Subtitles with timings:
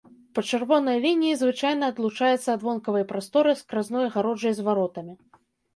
[0.37, 5.13] Па чырвонай лініі звычайна адлучаецца ад вонкавай прасторы скразной агароджай з варотамі.